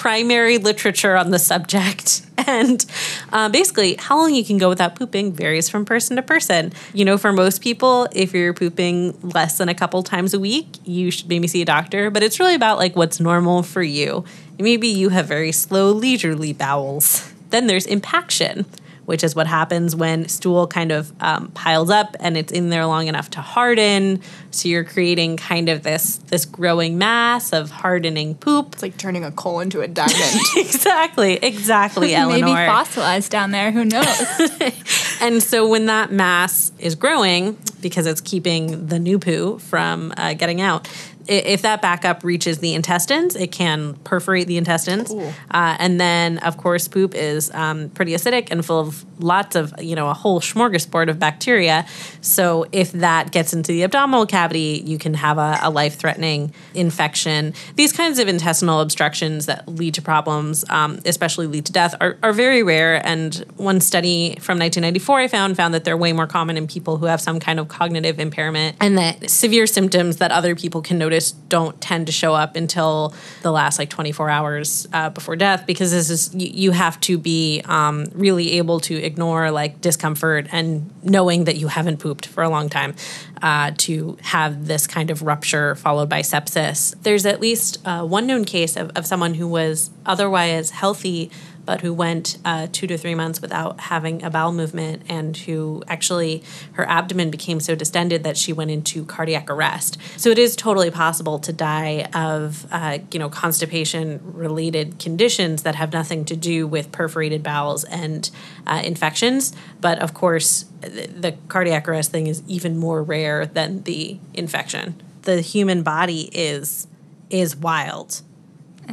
[0.00, 2.22] primary literature on the subject.
[2.46, 2.84] And
[3.32, 6.72] uh, basically, how long you can go without pooping varies from person to person.
[6.94, 10.66] You know, for most people, if you're pooping less than a couple times a week,
[10.84, 12.10] you should maybe see a doctor.
[12.10, 14.24] But it's really about like what's normal for you.
[14.58, 17.30] Maybe you have very slow, leisurely bowels.
[17.50, 18.64] Then there's impaction,
[19.10, 22.86] which is what happens when stool kind of um, piles up and it's in there
[22.86, 24.20] long enough to harden.
[24.52, 28.74] So you're creating kind of this this growing mass of hardening poop.
[28.74, 30.40] It's like turning a coal into a diamond.
[30.56, 32.54] exactly, exactly, Eleanor.
[32.54, 33.72] Maybe fossilized down there.
[33.72, 34.06] Who knows?
[35.20, 40.32] And so when that mass is growing, because it's keeping the new poo from uh,
[40.32, 40.88] getting out,
[41.26, 45.12] if that backup reaches the intestines, it can perforate the intestines.
[45.50, 49.74] Uh, and then, of course, poop is um, pretty acidic and full of lots of,
[49.80, 51.86] you know, a whole smorgasbord of bacteria.
[52.20, 56.52] So if that gets into the abdominal cavity, you can have a, a life threatening
[56.74, 57.54] infection.
[57.76, 62.16] These kinds of intestinal obstructions that lead to problems, um, especially lead to death, are,
[62.22, 63.06] are very rare.
[63.06, 66.96] And one study from 1994 I found found that they're way more common in people
[66.96, 70.98] who have some kind of cognitive impairment, and that severe symptoms that other people can
[70.98, 71.09] notice
[71.48, 75.90] don't tend to show up until the last like 24 hours uh, before death, because
[75.90, 80.90] this is you, you have to be um, really able to ignore like discomfort and
[81.02, 82.94] knowing that you haven't pooped for a long time
[83.42, 86.94] uh, to have this kind of rupture followed by sepsis.
[87.02, 91.30] There's at least uh, one known case of, of someone who was otherwise healthy
[91.64, 95.82] but who went uh, two to three months without having a bowel movement and who
[95.86, 96.42] actually
[96.72, 99.98] her abdomen became so distended that she went into cardiac arrest.
[100.16, 105.74] So it is totally possible to die of uh, you know constipation related conditions that
[105.74, 108.30] have nothing to do with perforated bowels and
[108.66, 109.52] uh, infections.
[109.80, 115.00] But of course, the, the cardiac arrest thing is even more rare than the infection.
[115.22, 116.86] The human body is
[117.28, 118.22] is wild.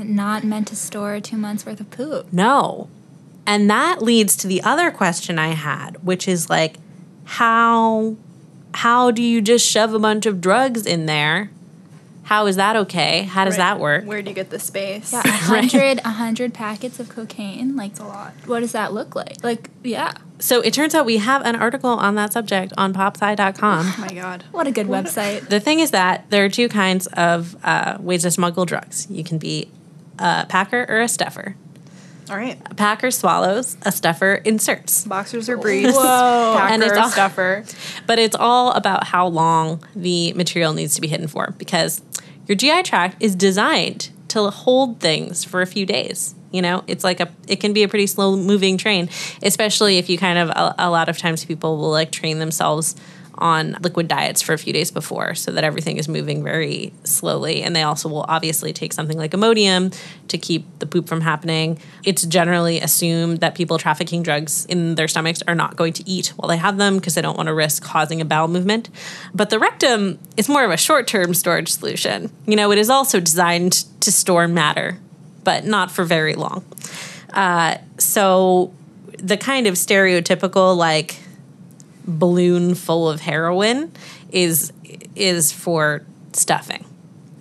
[0.02, 2.32] And not meant to store two months worth of poop.
[2.32, 2.90] No.
[3.46, 6.76] And that leads to the other question I had, which is like
[7.26, 8.16] how
[8.74, 11.50] how do you just shove a bunch of drugs in there?
[12.24, 13.22] How is that okay?
[13.24, 14.04] How does that work?
[14.04, 15.14] Where do you get the space?
[15.14, 17.78] Yeah, a hundred, a hundred packets of cocaine.
[17.78, 18.34] Like a lot.
[18.46, 19.42] What does that look like?
[19.44, 20.14] Like, yeah.
[20.40, 23.86] So it turns out we have an article on that subject on popsci.com.
[23.88, 24.44] Oh my god.
[24.52, 25.48] What a good website.
[25.48, 29.08] the thing is that there are two kinds of uh, ways to smuggle drugs.
[29.10, 29.72] You can be
[30.20, 31.56] a packer or a stuffer.
[32.30, 32.60] All right.
[32.70, 35.06] A packer swallows, a stuffer inserts.
[35.06, 35.94] Boxers or briefs.
[35.96, 36.02] Whoa.
[36.58, 37.64] Packer And it's all- stuffer.
[38.06, 42.02] But it's all about how long the material needs to be hidden for because
[42.48, 46.36] your GI tract is designed to hold things for a few days.
[46.52, 49.10] You know, it's like a, it can be a pretty slow moving train,
[49.44, 52.96] especially if you kind of, a, a lot of times people will like train themselves
[53.38, 57.64] on liquid diets for a few days before so that everything is moving very slowly.
[57.64, 61.80] And they also will obviously take something like Imodium to keep the poop from happening.
[62.04, 66.34] It's generally assumed that people trafficking drugs in their stomachs are not going to eat
[66.36, 68.90] while they have them because they don't want to risk causing a bowel movement.
[69.34, 72.32] But the rectum is more of a short term storage solution.
[72.46, 74.98] You know, it is also designed to store matter,
[75.44, 76.66] but not for very long.
[77.34, 78.74] Uh, so
[79.18, 81.20] the kind of stereotypical, like,
[82.08, 83.92] balloon full of heroin
[84.32, 84.72] is
[85.16, 86.04] is for
[86.34, 86.86] stuffing.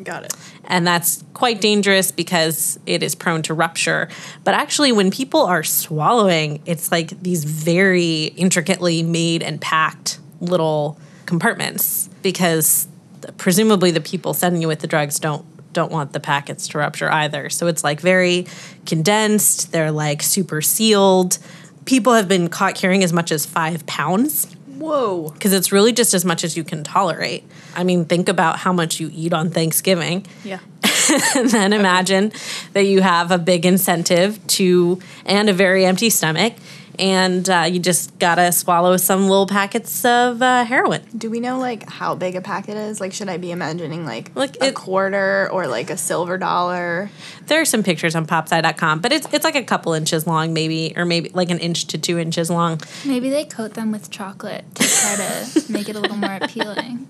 [0.02, 0.34] Got it.
[0.64, 4.08] And that's quite dangerous because it is prone to rupture.
[4.44, 10.98] But actually, when people are swallowing, it's like these very intricately made and packed little
[11.24, 12.88] compartments because
[13.36, 17.10] presumably the people sending you with the drugs don't don't want the packets to rupture
[17.10, 17.50] either.
[17.50, 18.46] So it's like very
[18.86, 19.72] condensed.
[19.72, 21.38] They're like super sealed.
[21.84, 25.30] People have been caught carrying as much as five pounds Whoa.
[25.30, 27.44] because it's really just as much as you can tolerate.
[27.74, 30.26] I mean, think about how much you eat on Thanksgiving.
[30.44, 30.60] Yeah.
[31.36, 32.32] and then imagine
[32.72, 36.54] that you have a big incentive to and a very empty stomach
[36.98, 41.58] and uh, you just gotta swallow some little packets of uh, heroin Do we know
[41.58, 43.00] like how big a packet is?
[43.00, 47.10] Like, should I be imagining like, Like, a it- quarter or like a silver dollar?
[47.46, 50.92] there are some pictures on popsci.com but it's, it's like a couple inches long maybe
[50.96, 54.64] or maybe like an inch to two inches long Maybe they coat them with chocolate
[54.74, 57.06] to try to make it a little more appealing.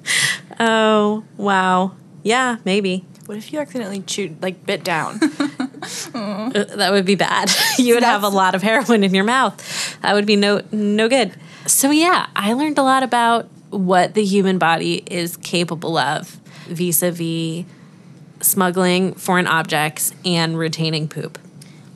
[0.61, 5.21] oh wow yeah maybe What if you accidentally chewed like bit down?
[5.83, 7.51] Uh, that would be bad.
[7.79, 10.01] You would have a lot of heroin in your mouth.
[10.01, 11.33] That would be no no good.
[11.67, 17.65] So yeah i learned a lot about what the human body is capable of vis-a-vis
[18.41, 21.39] smuggling foreign objects and retaining poop.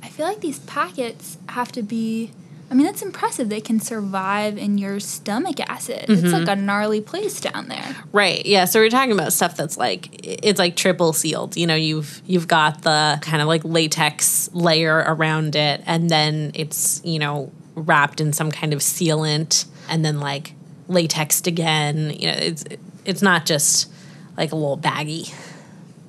[0.03, 2.33] I feel like these packets have to be.
[2.71, 3.49] I mean, that's impressive.
[3.49, 6.05] They can survive in your stomach acid.
[6.09, 6.51] It's like mm-hmm.
[6.51, 7.97] a gnarly place down there.
[8.13, 8.47] Right.
[8.47, 8.65] Yeah.
[8.67, 11.57] So we're talking about stuff that's like it's like triple sealed.
[11.57, 16.53] You know, you've you've got the kind of like latex layer around it, and then
[16.55, 20.55] it's you know wrapped in some kind of sealant, and then like
[20.89, 22.11] latexed again.
[22.11, 22.65] You know, it's
[23.05, 23.91] it's not just
[24.37, 25.25] like a little baggy,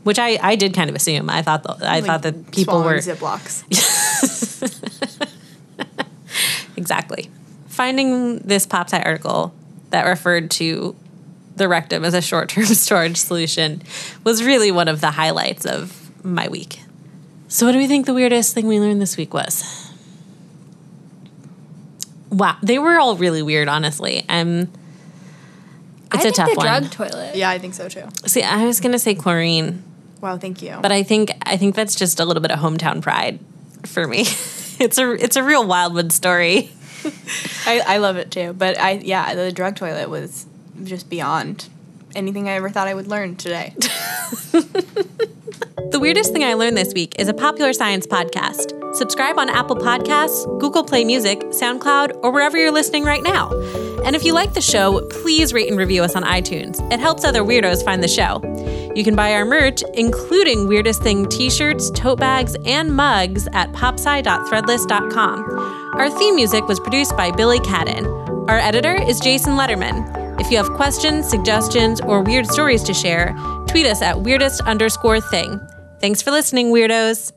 [0.03, 1.27] which I I did kind of assume.
[1.27, 4.87] I thought the, I thought that people Swallowing were Ziplocs.
[6.81, 7.29] Exactly.
[7.67, 9.53] Finding this PopSci article
[9.91, 10.95] that referred to
[11.55, 13.81] the rectum as a short term storage solution
[14.23, 16.81] was really one of the highlights of my week.
[17.47, 19.89] So, what do we think the weirdest thing we learned this week was?
[22.29, 24.25] Wow, they were all really weird, honestly.
[24.29, 24.71] Um,
[26.13, 26.65] it's I a think tough the one.
[26.65, 27.35] drug toilet.
[27.35, 28.07] yeah, I think so too.
[28.25, 29.83] See, I was gonna say chlorine,
[30.21, 30.77] Wow, thank you.
[30.81, 33.39] but I think I think that's just a little bit of hometown pride
[33.85, 34.25] for me.
[34.83, 36.71] it's a it's a real Wildwood story.
[37.65, 38.53] I, I love it too.
[38.53, 40.47] But I yeah, the drug toilet was
[40.83, 41.69] just beyond
[42.15, 43.75] anything I ever thought I would learn today.
[45.91, 48.95] The weirdest thing I learned this week is a popular science podcast.
[48.95, 53.51] Subscribe on Apple Podcasts, Google Play Music, SoundCloud, or wherever you're listening right now.
[54.05, 56.79] And if you like the show, please rate and review us on iTunes.
[56.91, 58.41] It helps other weirdos find the show.
[58.95, 63.71] You can buy our merch, including Weirdest Thing t shirts, tote bags, and mugs at
[63.71, 65.97] popsci.threadless.com.
[65.97, 68.49] Our theme music was produced by Billy Cadden.
[68.49, 70.20] Our editor is Jason Lederman.
[70.41, 73.35] If you have questions, suggestions, or weird stories to share,
[73.67, 75.61] tweet us at weirdest underscore thing.
[75.99, 77.31] Thanks for listening, weirdos.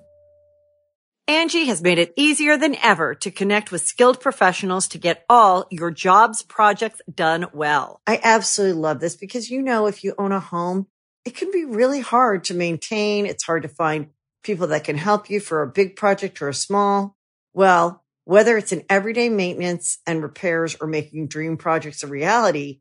[1.28, 5.66] Angi has made it easier than ever to connect with skilled professionals to get all
[5.70, 8.00] your jobs projects done well.
[8.06, 10.86] I absolutely love this because, you know, if you own a home,
[11.26, 13.26] it can be really hard to maintain.
[13.26, 14.08] It's hard to find
[14.42, 17.18] people that can help you for a big project or a small.
[17.52, 22.80] Well, whether it's in everyday maintenance and repairs or making dream projects a reality,